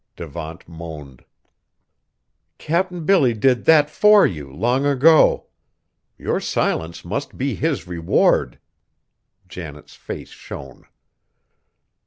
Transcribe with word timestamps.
Devant 0.15 0.67
moaned. 0.67 1.23
"Cap'n 2.57 3.05
Billy 3.05 3.35
did 3.35 3.65
that 3.65 3.87
for 3.87 4.25
you, 4.25 4.51
long 4.51 4.83
ago. 4.83 5.45
Your 6.17 6.39
silence 6.39 7.05
must 7.05 7.37
be 7.37 7.53
his 7.53 7.85
reward!" 7.87 8.57
Janet's 9.47 9.93
face 9.93 10.29
shone. 10.31 10.85